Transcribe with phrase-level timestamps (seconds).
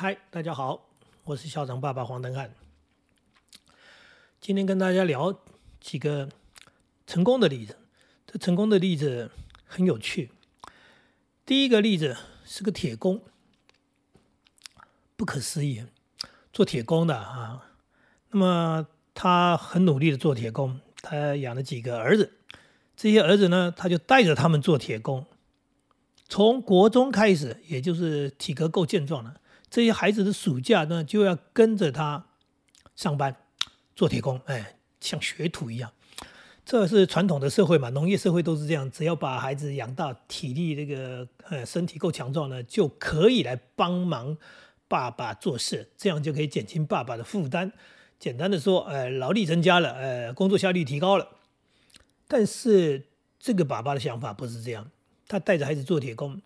[0.00, 0.90] 嗨，大家好，
[1.24, 2.54] 我是校长爸爸黄登汉。
[4.40, 5.40] 今天跟大家聊
[5.80, 6.28] 几个
[7.04, 7.76] 成功的例子。
[8.24, 9.32] 这成功的例子
[9.66, 10.30] 很有趣。
[11.44, 13.20] 第一个例子是个铁工，
[15.16, 15.84] 不可思议，
[16.52, 17.66] 做铁工的啊。
[18.30, 22.34] 那么他很努力的做铁工，他养了几个儿子，
[22.96, 25.26] 这些儿子呢，他就带着他们做铁工。
[26.28, 29.40] 从国中开始，也就是体格够健壮了，
[29.70, 32.26] 这些孩子的暑假呢，就要跟着他
[32.96, 33.36] 上班
[33.94, 35.92] 做铁工，哎，像学徒一样。
[36.64, 44.36] 这是传统的社会嘛，农业社会都是这样，只要把孩子养大，体力这个呃身体够强壮呢，就可以来帮忙
[44.86, 47.72] 爸爸做事，这样就可以减轻爸爸的负担。
[48.18, 51.28] 简单的说，呃，劳力增加了，呃，工作效率提高了。
[52.26, 53.06] 但是
[53.38, 54.90] 这个爸爸的想法不是这样。
[55.26, 56.42] 他带着孩子做铁工，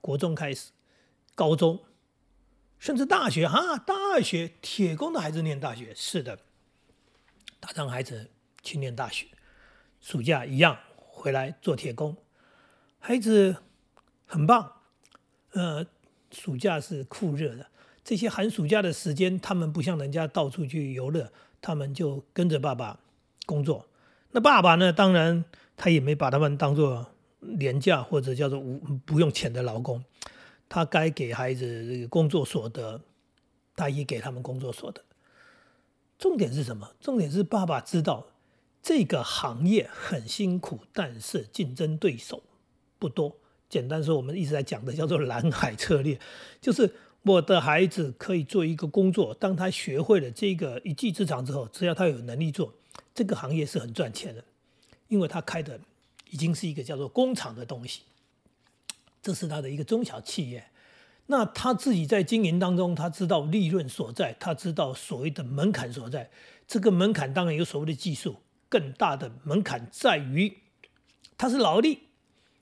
[0.00, 0.70] 国中开始，
[1.34, 1.78] 高中，
[2.82, 6.36] 甚至大学啊，大学铁工的孩子念大学，是的，
[7.60, 8.28] 打仗孩子
[8.60, 9.28] 去念大学，
[10.00, 12.16] 暑假一样回来做铁工，
[12.98, 13.54] 孩子
[14.26, 14.72] 很棒，
[15.52, 15.86] 呃，
[16.32, 17.68] 暑假是酷热的，
[18.02, 22.98] 这些寒暑假的时间，他们不像人家到处去游乐，他们就跟着爸爸
[23.46, 23.86] 工作，
[24.32, 25.44] 那爸爸呢，当然
[25.76, 27.06] 他也没把他们当做。
[27.44, 30.04] 廉价或者叫做无不用钱的劳工，
[30.72, 32.98] 他该给孩子这个工作所得，
[33.76, 35.04] 他也给他们工作所得。
[36.18, 36.94] 重点是什么？
[36.98, 38.28] 重点是爸爸知道
[38.82, 42.42] 这个行业很辛苦，但是竞争对手
[42.98, 43.36] 不多。
[43.68, 46.18] 简单说，我们一直在讲的叫做蓝海策略，
[46.58, 52.72] 就是我的孩子可以做一个工作，当他学会了这个一技之长之后，只要他有能力做，
[53.14, 54.42] 这个行业是很赚钱的，
[55.08, 55.78] 因为他开的。
[56.30, 58.00] 已经是一个叫做工厂的东西，
[59.22, 60.70] 这是他的一个中小企业。
[61.26, 66.30] 那他自己在经营当中，他知道利润所在，他知道所谓的门槛所在。
[66.66, 68.36] 这个门槛当然有所谓的技术，
[68.68, 70.58] 更大的门槛在于
[71.38, 72.08] 他是劳力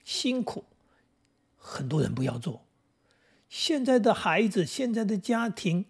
[0.04, 0.66] 辛苦，
[1.56, 2.66] 很多人不要做。
[3.48, 5.86] 现在的孩子，现在的家庭。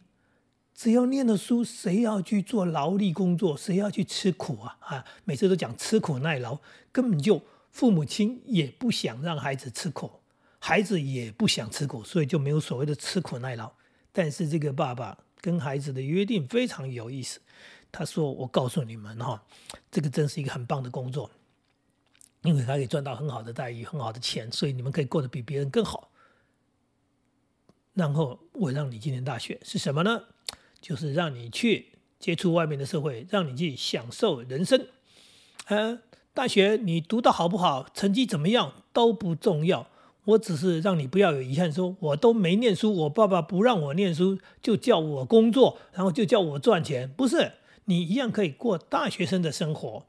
[0.73, 3.55] 只要念了书，谁要去做劳力工作？
[3.55, 4.79] 谁要去吃苦啊？
[4.81, 6.59] 啊，每次都讲吃苦耐劳，
[6.91, 10.20] 根本就父母亲也不想让孩子吃苦，
[10.61, 13.73] 孩子也不想吃苦，所以就没有所谓的吃苦耐劳。
[14.13, 17.41] 但是这个爸爸跟孩子的约定非常有意思，
[17.91, 19.43] 他说：“我告诉你们哈，
[19.91, 21.29] 这个真是一个很棒的工作，
[22.43, 26.13] 因为他可以赚到很好的待遇、很好的钱，所以你们可以过得比别人更好。
[27.95, 30.25] 然后我让你今年大学是什么呢？”
[30.81, 34.89] 就是让你去接触外面的社会，让你去享受人生。
[35.67, 36.01] 呃，
[36.33, 39.91] 大学你读的好不好，成绩怎么样都不重要。
[40.25, 47.11] 我只是让你不要有遗憾，说我都没念书，我爸爸不让我念书，就叫我工作，然后就叫我赚钱。
[47.17, 47.53] 不是，
[47.87, 50.05] 你一样可以过大学生的生活，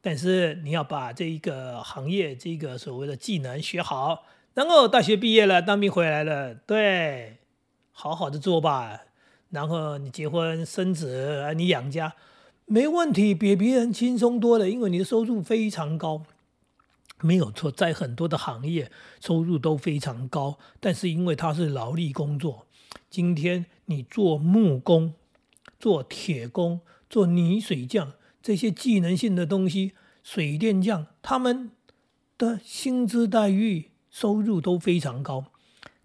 [0.00, 4.22] 但是你要把这一个行业、这个所谓的技能学好，
[4.54, 7.38] 然后大学毕业了，当兵回来了，对，
[7.90, 9.00] 好好的做吧。
[9.50, 12.14] 然后你结婚生子啊，你养家
[12.66, 16.22] 没问题，比别人轻松多了，因为你的收入非常高，
[17.22, 18.90] 没有错，在很多的行业
[19.20, 22.66] 收入都非常高，但是因为它是劳力工作，
[23.08, 25.14] 今天你做木工、
[25.78, 28.12] 做铁工、做泥水匠
[28.42, 31.70] 这些技能性的东西，水电匠他们
[32.36, 35.46] 的薪资待遇、收入都非常高，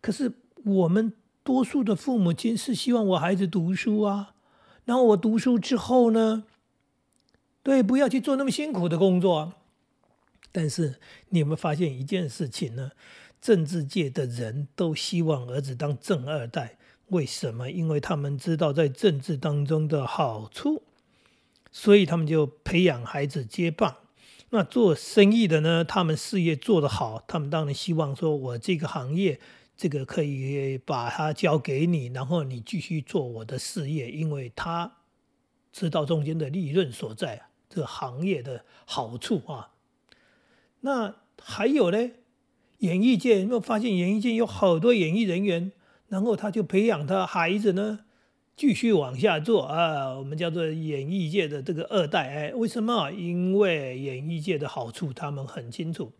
[0.02, 0.34] 可是
[0.64, 1.14] 我们。
[1.44, 4.36] 多数的父母亲是希望我孩子读书啊，
[4.86, 6.44] 然后我读书之后呢，
[7.64, 9.54] 对，不要去做那么辛苦的工作。
[10.52, 12.92] 但是你有没有发现一件事情呢？
[13.40, 17.72] 政治界的人都希望儿子当正二代，为什么？
[17.72, 20.84] 因为他们知道在政治当中的好处，
[21.72, 23.98] 所以他们就培养孩子接棒。
[24.50, 25.84] 那做生意的呢？
[25.84, 29.40] 他们事业做得好，他们当然希望说我这个行业。
[29.78, 34.98] 这个可以把它交给你，然后你继续做我的事业，因为他
[35.72, 39.72] 知道中间的利润所在，这个行业的好处啊。
[40.82, 42.12] 那还有呢，
[42.80, 45.72] 演艺界有没有发现演艺界有好多演艺人员，
[46.08, 48.00] 然后他就培养他孩子呢，
[48.56, 50.18] 继续往下做啊。
[50.18, 53.12] 我们叫做演艺界的这个二代，哎，为什么？
[53.12, 56.12] 因为演艺界的好处他们很清楚。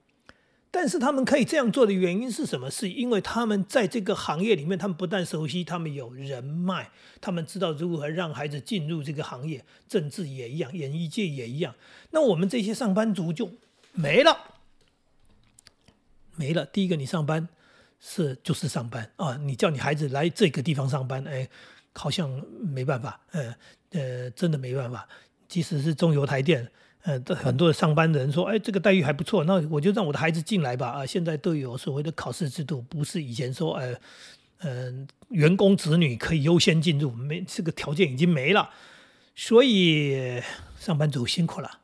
[0.74, 2.72] 但是他们可以这样做的原因是什么？
[2.72, 9.66] 是因为他们在这个行业里面，他们不但熟悉，他们有人脉，他们知道如何让孩子进入这个行业。
[9.90, 11.76] 政治也一样，演艺界也一样。
[12.12, 13.52] 那我们这些上班族就
[13.94, 14.38] 没了，
[16.36, 16.66] 没了。
[16.66, 17.48] 第一个，你上班
[18.00, 21.48] 是就是上班啊，你叫你孩子来这个地方上班，哎，
[21.94, 22.30] 好像
[22.62, 23.56] 没办法，呃
[23.92, 25.08] 呃，真的没办法。
[25.48, 26.72] 即使是中油台电，
[27.02, 30.88] 呃，很多的上班的人说，哎，这个待遇还不错，那我就让我的孩子进来吧。
[30.88, 33.94] 啊，现在都有所谓的考试制度，不是以前说，呃，
[34.60, 38.70] 嗯，员工子女可以优先进入，没这个条件已经没了，
[39.36, 40.42] 所以
[40.80, 41.81] 上班族辛苦了。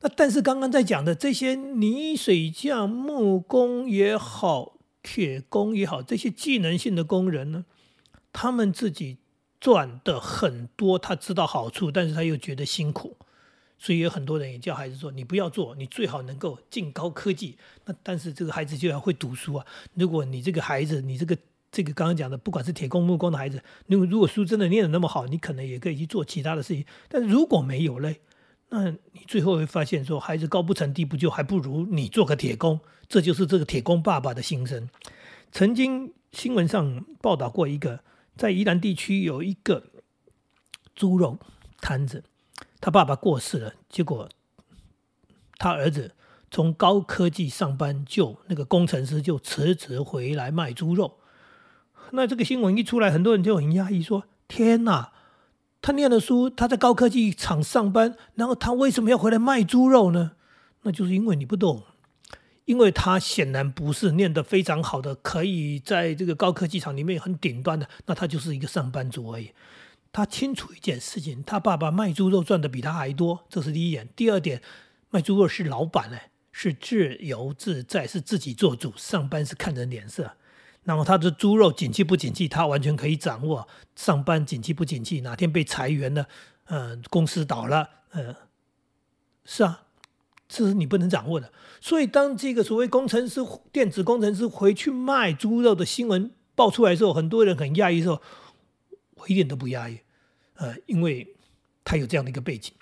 [0.00, 4.74] 那但是刚刚在讲的这些泥水匠、木工也好。
[5.00, 7.64] 铁工也好，这些技能性的工人呢，
[8.30, 9.16] 他们自己
[9.58, 13.16] 赚的很多，他知道好处，但是他又觉得辛苦，
[13.78, 17.56] 所以有很多人也叫孩子说：“你不要做，你最好能够进高科技。”
[17.86, 19.64] 那但是这个孩子就要会读书啊。
[19.94, 21.38] 如果你这个孩子，你这个
[21.70, 26.84] 这个刚刚讲的，不管是铁工木工的孩子，如果如果书真的念的那么好，你可能也可以去做其他的事情。
[27.08, 28.20] 但如果没有嘞，
[28.70, 32.80] 那你最后会发现说，孩子高不成低不就，还不如你做个铁工。
[33.08, 34.88] 这就是这个铁工爸爸的心声。
[35.50, 38.00] 曾经新闻上报道过一个，
[38.36, 39.84] 在宜兰地区有一个
[40.94, 41.38] 猪肉
[41.80, 42.24] 摊子，
[42.80, 44.28] 他爸爸过世了，结果
[45.56, 46.14] 他儿子
[46.50, 51.18] 从高科技上班就那个工程师就辞职回来卖猪肉。
[52.10, 55.12] 那这个新闻一出来，很多人就很压抑，说：“天哪，
[55.80, 60.32] 他念了书，他在高科技厂上班，然后他为什么要回来卖猪肉呢？
[60.82, 61.84] 那就是因为你不懂。”
[62.68, 69.52] 因为他显然不是念得非常好的，可以在这个高科技厂里面很顶端的，那他就是一个上班族而已。
[70.12, 74.06] 他清楚一件事情，他爸爸卖猪肉赚的比他还多，这是第一点。
[74.14, 74.60] 第二点，
[75.08, 76.18] 卖猪肉是老板呢，
[76.52, 80.32] 是自由自在，是自己做主，上班是看人脸色。
[80.88, 83.68] 那么他的猪肉景气不景气，他完全可以掌握。
[83.94, 86.26] 上班景气不景气，哪天被裁员了，
[86.64, 88.34] 呃，公司倒了，呃，
[89.44, 89.82] 是啊。
[90.48, 98.22] 这是你不能掌握的，所以当这个所谓工程师、电子工程师回去卖猪肉的新闻爆出来的时候，很多人很压抑，说
[99.16, 100.00] ：“我一点都不压抑，
[100.54, 101.36] 呃，因为
[101.84, 102.72] 他有这样的一个背景。”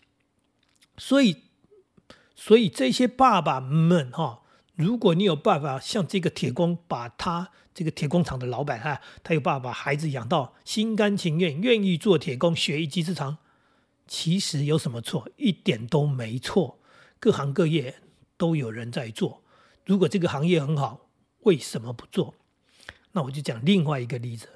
[0.96, 1.42] 所以，
[2.36, 4.42] 所以这些爸爸们哈，
[4.76, 13.36] 如果你有办法像这个铁工，把他这个铁工厂的老板哈，他有办法把孩子养到心甘情愿、愿意做铁工、学一技之长，
[14.06, 15.28] 其实有什么错？
[15.36, 16.78] 一点都没错。
[17.20, 17.96] 各行各业
[18.38, 19.42] 都有人在做，
[19.84, 22.34] 如果这个行业很好，为什么不做？
[23.12, 24.48] 那我就讲另外一个例子。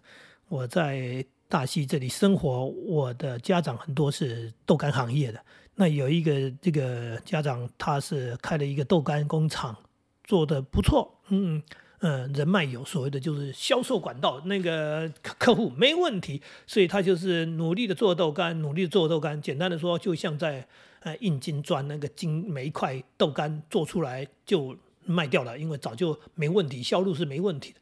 [0.48, 5.44] 我在大溪这里生活，我的家长很多是豆干行业的。
[5.74, 9.76] 那有一个这个家长，他是开了一个豆干工厂，
[10.24, 11.62] 做的不错，嗯
[12.00, 19.40] 嗯，人脉有，所谓的就是销售管道，那个客客户没问题，所以他就是努力的做豆干，努力的做豆干。
[19.40, 20.66] 简单的说，就像在。
[21.02, 24.76] 呃，硬金砖那个金每一块豆干做出来就
[25.06, 27.80] 卖掉了，因为早就没问题，销路是没问题的。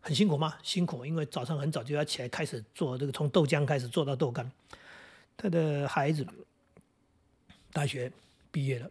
[0.00, 0.56] 很辛苦吗？
[0.60, 4.50] 辛苦，因为早上很早就要起来开始做这个，从豆浆开始做到豆干。
[5.36, 6.26] 他的孩子
[7.72, 8.10] 大学
[8.50, 8.90] 毕业了，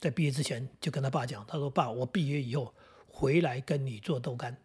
[0.00, 2.74] 在毕业之前就跟他爸讲，他说：“爸，我毕业以后
[3.12, 4.56] 回来跟你做豆干。”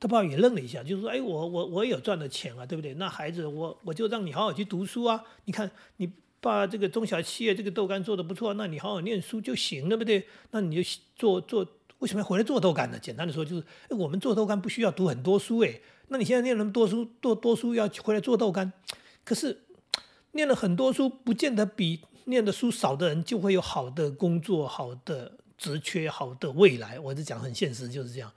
[0.00, 2.94] 他爸也愣了一下，就是说：“哎，我我我有赚的钱啊，对不对？
[2.94, 6.10] 那孩子，我我就让你好好去读书啊，你看你。”
[6.40, 10.24] 把这个中小企业这个豆干做的不错，那你好好念书就行了，不对？
[10.52, 11.66] 那你就做做，
[11.98, 12.96] 为什么要回来做豆干呢？
[12.96, 18.72] 简单的说就是，我们做豆干不需要读很多书，诶，那你现在念那么多书，多多书要回来做豆干，
[19.24, 19.64] 可是
[20.30, 26.98] 念了很多书，不见得比念的书少的人就会有好的工作、好的职缺、好的未来。
[26.98, 28.32] 我是讲很现实，就是这样。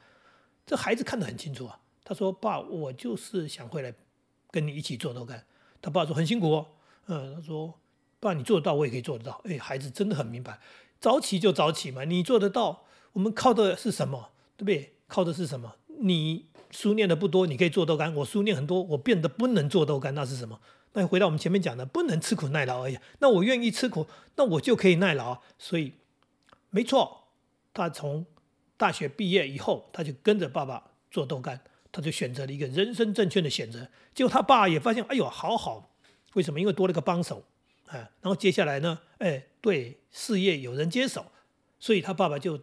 [0.66, 3.94] 这孩子看得很清楚啊，他说：“爸，我就是想回来
[4.52, 5.46] 跟你一起做豆干。”
[5.82, 6.68] 他爸说：“很辛苦哦。”
[7.08, 7.76] 嗯，他说。
[8.24, 9.42] 爸，你做得到，我也可以做得到。
[9.46, 10.60] 哎，孩子真的很明白，
[11.00, 12.04] 早起就早起嘛。
[12.04, 14.30] 你做得到，我们靠的是什么？
[14.56, 14.94] 对不对？
[15.08, 15.74] 靠的是什么？
[16.02, 20.60] 你书念的不多，你可以做豆干；我书念很多，我变得不能做豆干，那是什么？
[20.94, 23.00] 那回到我们前面讲的，不能吃苦耐劳而已。
[23.18, 25.42] 那我愿意吃苦，那我就可以耐劳。
[25.58, 25.94] 所以，
[26.72, 27.28] 没错，
[27.74, 28.26] 他从
[28.76, 31.62] 大学毕业以后，他就跟着爸爸做豆干，
[31.92, 33.88] 他就选择了一个人生正确的选择。
[34.16, 35.94] 结果他爸也发现，哎呦，好好，
[36.34, 36.60] 为什么？
[36.60, 37.46] 因为多了个帮手。
[37.88, 39.02] 啊，然后接下来呢？
[39.18, 41.26] 哎，对事业有人接手，
[41.78, 42.58] 所以他爸爸就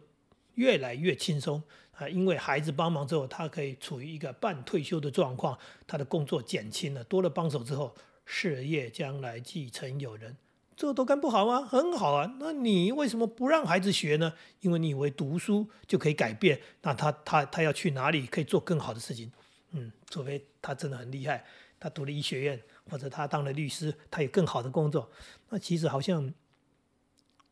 [0.55, 1.63] 越来越轻松
[1.93, 2.09] 啊。
[2.09, 10.35] 因为孩子帮忙之后，他可以处于一个半退休的状况，他的工作减轻了，多了帮手之后，事业将来继承有人，
[10.79, 11.61] 这都干不好吗？
[11.63, 12.37] 很好啊。
[12.39, 14.33] 那你为什么不让孩子学呢？
[14.61, 19.33] 因为你以为读书就可以改变，那他他他要去哪里可以做更好的事情？
[19.73, 21.45] 嗯，除非他真的很厉害，
[21.81, 22.63] 他读了医学院。
[22.91, 25.11] 或者他当了律师，他有更好的工作。
[25.51, 26.33] 那其实好像，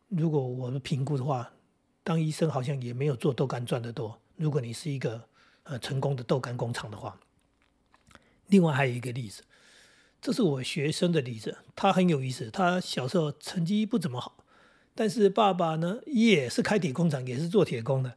[0.08, 1.52] 如果我们评估的话，
[2.02, 4.18] 当医生好像也没有做豆干赚得多。
[4.36, 5.28] 如果你是一个
[5.64, 7.20] 呃成功的豆干工厂的话，
[8.46, 9.42] 另外还有一个例子，
[10.26, 12.50] 这是我学生的例子，他很有意思。
[12.50, 14.38] 他小时候成绩不怎么好，
[14.92, 18.16] 但是爸爸呢也是开铁工厂，也是做铁工的，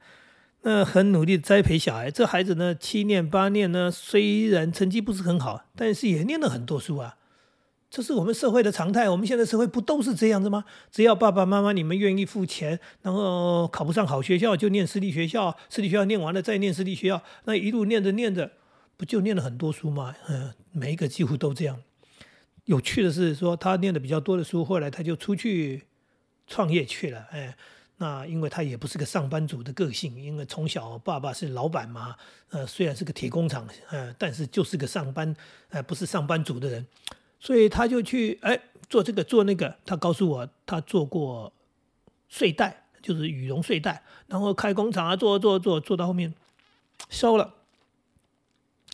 [0.63, 2.09] 那很努力栽培小孩。
[2.09, 7.17] 这孩子呢七念八念呢，虽然成绩不是很好，但是也念了很多书啊。
[7.91, 9.07] 这是我们社会的常态。
[9.07, 10.65] 我们现在社会不都是这样子吗？
[10.89, 18.53] 只要爸爸妈妈你们愿意付钱，然后考不上好学校就念私立学校，私立学校念完了再念私立学校，那一路念着念着。
[18.97, 20.13] 不就念了很多书吗？
[20.27, 21.79] 嗯，每一个几乎都这样。
[22.69, 25.87] 有趣的是，说他念的比较多的书，后来他就出去
[26.45, 27.25] 创业去了。
[27.31, 27.57] 哎，
[27.97, 32.15] 那因为他也不是个上班族的个性，因为从小爸爸是老板嘛，
[32.51, 35.35] 呃，虽然是个铁工厂，呃，但是就是个上班，
[35.69, 36.85] 呃，不是上班族的人，
[37.39, 39.75] 所以他就去哎做这个做那个。
[39.83, 41.51] 他告诉我，他做过
[42.27, 46.35] 睡袋，就是羽绒睡袋，然后开工厂啊，做做做做到后面
[47.09, 47.55] 烧了。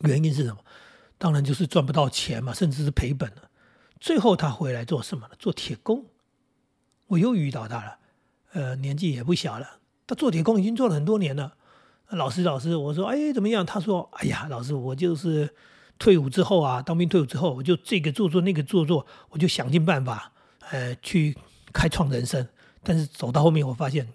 [0.05, 0.59] 原因是什么？
[1.17, 3.49] 当然就是赚不到钱嘛，甚至是赔本了。
[3.99, 5.35] 最后他回来做什么呢？
[5.39, 6.05] 做铁工。
[7.07, 7.97] 我又遇到他了，
[8.53, 9.79] 呃，年纪也不小了。
[10.07, 11.55] 他做铁工已经做了很多年了。
[12.09, 13.65] 老师，老师，我说，哎，怎么样？
[13.65, 15.53] 他说，哎呀，老师，我就是
[15.97, 20.31] 退伍之后啊，当兵退伍之后，我就这个做做那个做做，我就想尽办法，
[20.69, 21.35] 呃，去
[21.73, 22.47] 开创人生。
[22.83, 24.13] 但是走到后面，我发现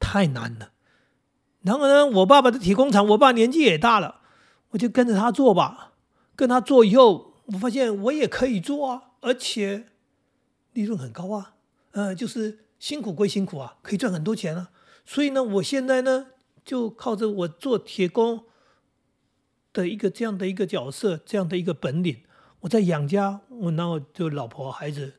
[0.00, 0.70] 太难了。
[1.60, 4.20] 然后呢，我爸爸的铁工厂，我爸年纪也大了。
[4.70, 5.92] 我就跟着他做吧，
[6.36, 9.86] 跟他做以后，我发现我也可以做啊，而且
[10.72, 11.56] 利润很高啊，
[11.92, 14.70] 呃，就是辛苦归辛苦啊，可以赚很多钱啊。
[15.04, 16.28] 所以呢，我现在呢，
[16.64, 18.44] 就靠着我做铁工
[19.72, 22.22] 的一个这样的一个角色，这样的一个本领，
[22.60, 25.14] 我在养家，我然后就老婆孩子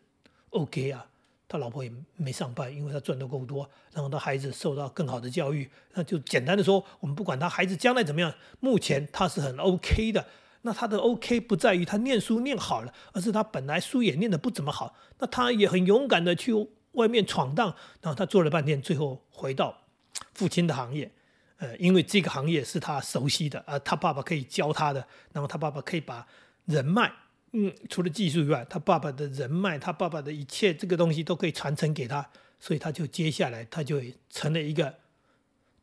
[0.52, 1.08] OK 啊。
[1.52, 5.68] 他老婆也没上班，因为他赚的够多，然后他孩子受到更好的教育。
[5.96, 10.28] 那就简单的说，我们不管他孩子将来怎么样，目前他是很 OK 的。
[10.62, 14.96] 那他的 OK 不在于他念书念好了，而是他本来书也念得不怎么好。
[15.20, 16.54] 那他也很勇敢的去
[16.94, 19.86] 外面闯荡，然后他做了半天，最后回到
[20.34, 21.12] 父亲的行业。
[21.58, 26.26] 呃，因为这个行业是他熟悉的，而他爸爸可以教他的，然后他爸爸可以把
[26.66, 27.12] 人脉。
[27.52, 34.94] 嗯，除了技术以外，他爸爸的人脉，他爸爸的一切这个东西都可以传承给他，所以他就接下来他就成了一个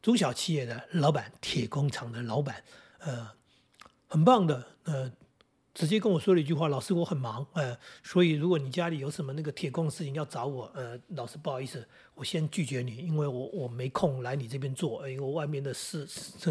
[0.00, 2.62] 中小企业的老板，铁工厂的老板，
[3.00, 3.28] 呃，
[4.06, 5.12] 很棒的，呃。
[5.78, 16.08] 直接跟我说了一句话：“老师，我很忙，呃，所以如果你家里有什么那个铁矿事情要找我，呃，老师不好意思，我先拒绝你，因为我我没空来你这边做，因为外面的事，
[16.38, 16.50] 这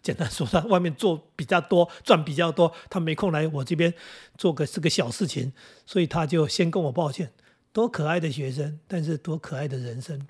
[0.00, 3.92] 简单说，他外面做比较多，赚比较多，他没空来我这边
[4.38, 5.52] 做个这个小事情，
[5.84, 7.32] 所以他就先跟我抱歉。
[7.72, 10.28] 多可爱的学生，但是多可爱的人生。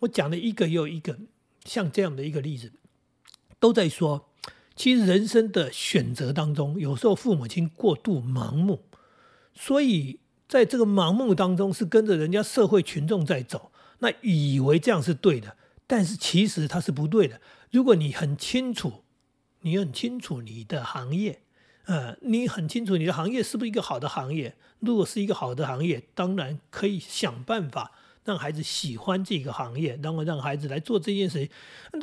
[0.00, 1.16] 我讲了一个又一个
[1.64, 2.72] 像这样的一个例子，
[3.60, 4.24] 都在说。”
[4.78, 8.84] 其实人生的选择当中，有时候父母亲过度盲目，
[9.52, 15.56] 所以在这个盲目当中是跟着人家社会群众在走，那以为这样是对的，
[15.88, 17.40] 但是其实它是不对的。
[17.72, 19.02] 如果你很清楚，
[19.62, 21.40] 你很清楚你的行业，
[21.86, 24.54] 呃，你很清楚你的行业是不是一个好的行业？
[24.78, 27.90] 如果是一个好的行业，当然可以想办法
[28.24, 31.50] 让孩子喜欢这个行业，然后让孩子来做这件事情。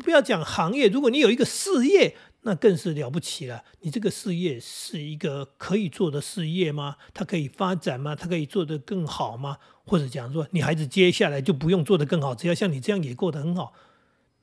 [0.04, 2.18] 不要讲行业，如果你有一个事业。
[2.48, 3.64] 那更是了不起了！
[3.82, 6.96] 你这个事业是一个可以做的事业吗？
[7.12, 8.16] 它可以发展吗？
[8.16, 9.58] 它可以做得更好吗？
[9.84, 13.74] 或者讲说，你孩子接下来就不用做得更好，只要像你这样也过得很好，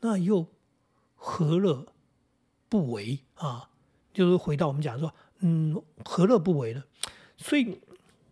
[0.00, 0.48] 那又
[1.14, 1.86] 何乐
[2.68, 3.68] 不为啊？
[4.12, 6.82] 就是回到我们讲说，嗯，何乐不为呢？
[7.36, 7.78] 所以，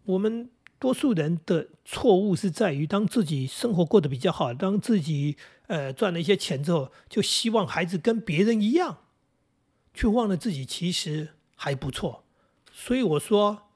[0.04, 0.50] 我们
[0.80, 5.36] 多数人的错误是在于，当自己生活过得比较好，当自己
[5.68, 8.98] 呃赚了一些钱之后，就希望孩子跟别人一样。
[9.92, 12.24] 却忘了自己其实还不错，
[12.72, 13.70] 所以我说，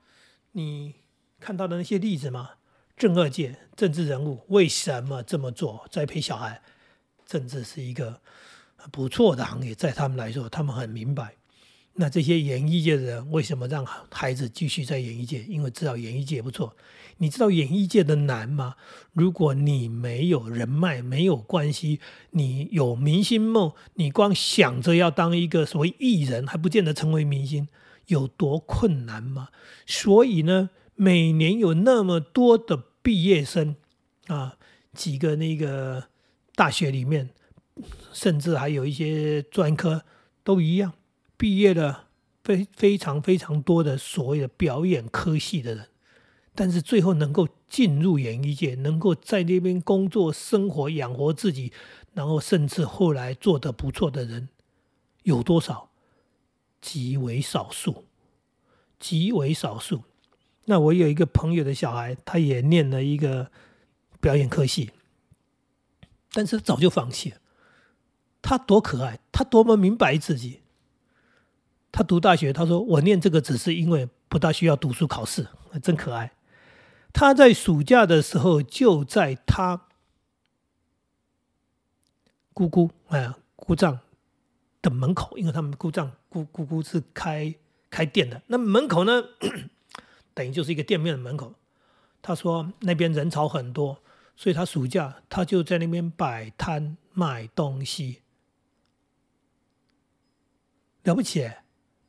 [0.52, 0.94] 你
[1.40, 2.52] 看到的那些例子吗？
[2.96, 5.86] 政二界政治人物为什么这么做？
[5.90, 6.62] 栽培小孩，
[7.26, 8.20] 政治是一个
[8.92, 11.34] 不错的行业，在他们来说，他们很明白。
[11.96, 15.42] 那这些演艺界的人为什么让孩子继续在演艺界？
[15.44, 16.76] 因为知道演艺界不错。
[17.18, 18.74] 你知道演艺界的难吗？
[19.12, 27.68] 如果你没有人脉、没有关系，你有明星梦，你光想着要当一个所谓艺人，还不见得成为明星，
[28.06, 29.50] 有多困难吗？
[29.86, 33.76] 所以呢，每年有那么多的毕业生
[34.26, 34.56] 啊，
[34.92, 36.08] 几个那个
[36.56, 37.30] 大学里面，
[38.12, 40.02] 甚至还有一些专科
[40.42, 40.94] 都一样。
[41.44, 42.08] 毕业了
[42.42, 45.88] 非非常非常多的所谓的表演科系的人，
[46.54, 51.70] 但是最后能够进入演艺界，能够在那边工作、生活、养活自己，
[52.14, 54.48] 然后甚至后来做得不错的人
[55.24, 55.90] 有多少？
[56.80, 58.06] 极为少数，
[58.98, 60.04] 极为少数。
[60.64, 63.50] 那我有一个朋友的小孩，他也念了一个
[64.18, 64.92] 表演科系，
[66.32, 67.36] 但是早就放弃了。
[68.40, 70.60] 他多可爱，他多么明白自己。
[71.96, 75.46] 他读大学，他说：“我念这个只是因为不大需要读书考试，
[75.80, 76.32] 真可爱。”
[77.14, 79.86] 他在暑假的时候就在他
[82.52, 84.00] 姑姑哎姑丈
[84.82, 87.54] 的门口，因为他们姑丈姑姑姑是开
[87.88, 89.22] 开店的，那门口呢？
[90.34, 91.54] 等于就是一个店面的门口，
[92.20, 94.02] 他说那边人潮很多，
[94.34, 98.22] 所以他暑假他就在那边摆摊卖东西，
[101.04, 101.48] 了不起，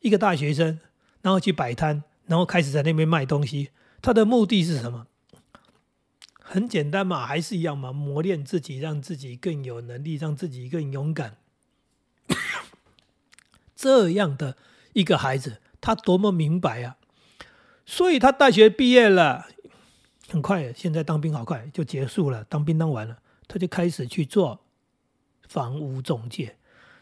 [0.05, 0.79] 一个大学生，
[1.23, 3.71] 然后去摆摊，然后开始在那边卖东西，
[4.03, 5.07] 他的目的是什么？
[6.39, 11.37] 很简单嘛，还是一样嘛，磨练自己，让自己更有能力，让自己更勇敢。
[13.75, 14.55] 这样的
[14.93, 16.97] 一个孩子，他多么明白啊！
[17.83, 19.47] 所以他大学毕业了，
[20.29, 24.61] 很快，现在当兵好快就结束了，当兵当完了，他就开始去做
[25.47, 26.57] 房屋中介，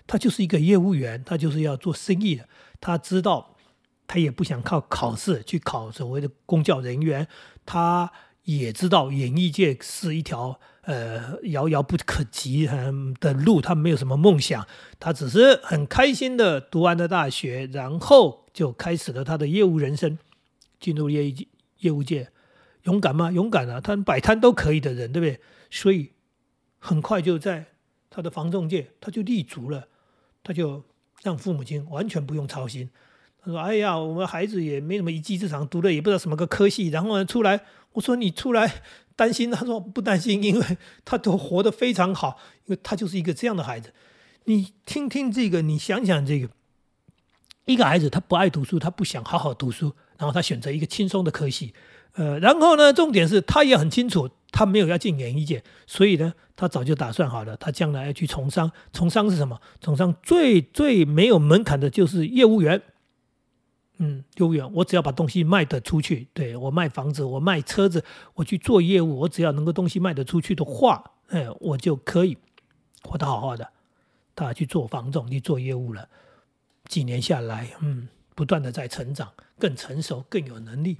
[0.05, 2.48] 他就是一个业务员，他就是要做生意的。
[2.79, 3.55] 他知道，
[4.07, 7.27] 他也不想靠考试去考所谓的公教人员，
[7.65, 8.12] 他
[8.43, 12.67] 也知道演艺界是一条呃遥遥不可及
[13.19, 14.67] 的路，他没有什么梦想，
[15.00, 20.17] 他只是很开心的读完了大学，然后就开始了他的业务人生。
[20.79, 21.33] 进入业
[21.77, 22.29] 业务界，
[22.83, 23.31] 勇敢吗？
[23.31, 23.79] 勇敢啊！
[23.79, 25.39] 他摆摊都可以的人，对不对？
[25.72, 26.12] 所以
[26.77, 27.67] 很快就在
[28.10, 29.88] 他的房仲界，他就立足了。
[30.43, 30.83] 他就
[31.21, 32.89] 让父母亲完全不用操心。
[33.41, 36.88] 他说：“哎呀，我们孩子也没什么一技之长，读的也不知道什么个科系。
[36.89, 37.59] 然后呢，出来，
[37.91, 38.81] 我说你出来
[39.15, 39.51] 担心？
[39.51, 43.93] 他说不担心，因为 他都活得非常好，因为他就是一个这样的孩子。
[44.45, 46.50] 你听听这个，你想想这个，
[47.65, 51.73] 一个孩子他不爱读书，他不想好好读书。”然后他选择一个轻松的科系，
[52.13, 58.71] 呃，然后呢，重点是他也很清楚，他没有要进演艺界，所以呢，他早就打算好了，他将来要去从商。
[58.91, 59.60] 从商是什么？
[59.82, 62.82] 从商最最没有门槛的就是业务员。
[63.97, 68.04] 嗯，业务员，我只要把东西卖得出去，对我卖房子，我卖车子，
[68.36, 72.38] 我去做业务，我只要能够东西卖得出去的话，哎，我就可以
[73.04, 73.69] 活得好好的。
[74.36, 76.08] 他去做房总，去做业务了，
[76.88, 78.08] 几年下来，嗯。
[78.36, 80.97] 不断的在成长，更成熟，更有能力。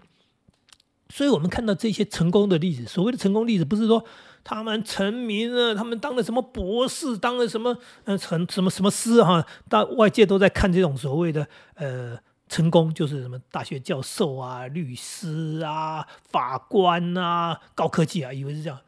[1.15, 4.04] 所以，我们看到这些成功的例子，所谓的成功例子，不是说
[4.43, 12.17] 他们成名了，他们当了什么博士，当了什么嗯成什么什么师哈，大外界都在看这种所谓的呃
[12.49, 18.80] 成功，就是什么大学教授啊、律师啊、法官啊、高科技啊，以为是这样。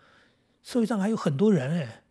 [0.64, 2.02] 社会上还有很多人哎，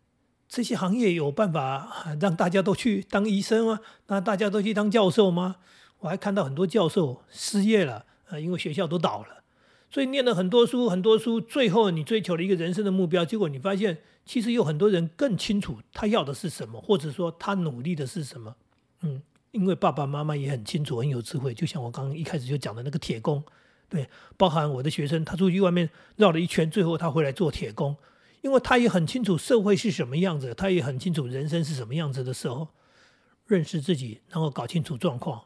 [0.47, 3.81] 这些行业有办法让大家都去当医生吗？
[4.07, 5.57] 那大家都去当教授吗？
[5.99, 9.43] 我还看到很多教授失业了，呃，因为学校都倒了，
[9.89, 18.55] 所以念了很多书，很多书，最后你追求了一个人生的目标，结果你发现其实有很多人更清楚他要的是什么，或者说他努力的是什么。
[19.01, 19.21] 嗯，
[19.51, 23.41] 因为爸爸妈妈也很清楚，很有智慧，就像我刚刚一开始就讲的那个铁工，
[23.87, 27.95] 对，包含我的学生，他出去外面绕了一圈，最后他回来做铁工，
[28.41, 32.67] 因为他也很清楚社会是什么样子，他也很清楚人生是什么样子的时候，
[33.45, 35.43] 认识自己，然后搞清楚状况。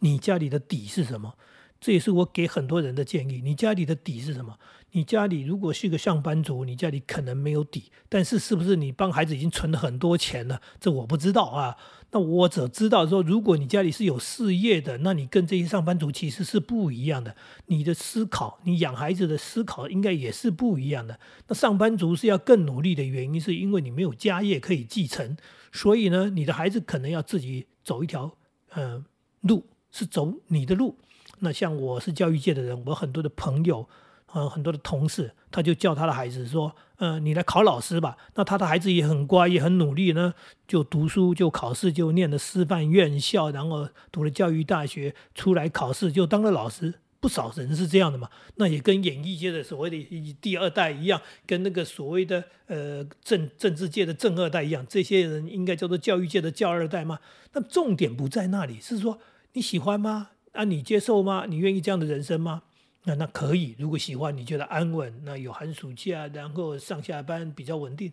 [0.00, 1.34] 你家里的底是什么？
[1.80, 3.40] 这也是我给很多人的建议。
[3.42, 4.58] 你家里的底是什么？
[4.92, 7.84] 你家里如果是个上班族，你家里可能没有底。
[8.08, 10.60] 但是是不是你帮孩子已经存了很多钱了？
[10.78, 11.76] 这我不知道啊。
[12.12, 17.36] 那我只知道说，如果你家里是有事业的，那你跟这些上班族其实是不一样的。
[17.66, 21.18] 你的思考，你养孩子的思考应该也是不一样的。
[21.46, 25.36] 那上班族是要更努力的原因，是因为你没有家业可以继承，
[25.72, 28.36] 所以呢，你的孩子可能要自己走一条
[28.74, 29.04] 嗯
[29.40, 29.64] 路。
[29.92, 30.96] 是走你的路，
[31.40, 33.88] 那像我是教育界的人，我很多的朋友，
[34.32, 38.16] 呃，很多的同事，他就叫他的孩子说，呃，你来考老师吧。
[38.34, 40.34] 那他的孩子也很乖，也很努力呢，
[40.68, 46.94] 就读书，就考试，就念了师范院校，然后读了教育大学，出来考试就当了老师。
[47.18, 57.18] 不少人是这样的嘛，那也跟演艺界的所谓的第二代一样，跟那个所谓的呃政政治界的正二代一样，这些人应该叫做教育界的教二代吗？
[57.52, 59.18] 那重点不在那里，是说。
[59.52, 60.28] 你喜欢吗？
[60.52, 61.46] 啊，你接受吗？
[61.48, 62.62] 你愿意这样的人生吗？
[63.04, 63.76] 那那可以。
[63.78, 68.12] 如果喜欢，你觉得安稳，那有寒暑假，然后上下班比较稳定，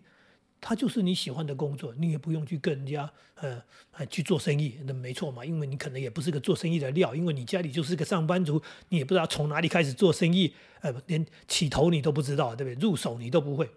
[0.62, 3.62] 它就是你喜欢的工作，你也不用去跟人家呃
[4.08, 5.44] 去做生意，那没错嘛。
[5.44, 12.88] 因为你可能也不是个做生意的料，因为你家里就是个上班族，你也不知道从哪里开始做生意，呃，连起头你都不知道，对不对？
[12.88, 13.68] 入手你都不会。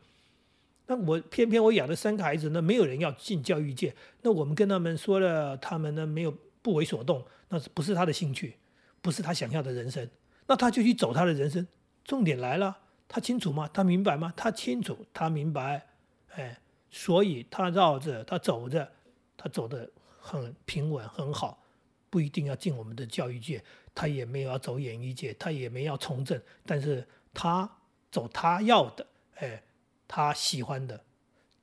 [0.86, 6.34] 那我偏偏我养了三个孩子呢，没有人要进教育界，那我们跟他们说了，他们呢没有。
[6.62, 8.56] 不为所动，那是不是他的兴趣，
[9.02, 10.08] 不是他想要的人生，
[10.46, 11.66] 那他就去走他的人生。
[12.02, 13.68] 重点来了，他清楚吗？
[13.72, 14.32] 他明白吗？
[14.36, 15.86] 他清楚，他明白，
[16.30, 16.58] 哎，
[16.90, 18.90] 所以他绕着，他走着，
[19.36, 21.62] 他走的很平稳，很好，
[22.08, 23.62] 不一定要进我们的教育界，
[23.94, 27.70] 他也没有要走演艺界，他也没要从政，但是他
[28.10, 29.62] 走他要的，哎，
[30.08, 31.04] 他喜欢的，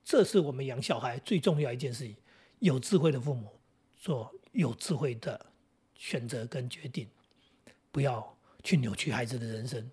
[0.03, 2.15] 这是我们养小孩最重要一件事情。
[2.59, 3.59] 有智慧的父母
[3.95, 5.45] 做有智慧的
[5.97, 7.07] 选择跟决定，
[7.91, 9.89] 不要去扭曲孩子的人生。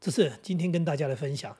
[0.00, 1.56] 这是今天跟大家的分享。